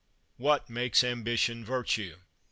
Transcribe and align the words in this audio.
What 0.37 0.67
makes 0.67 1.03
ambition 1.03 1.63
virtue? 1.63 2.15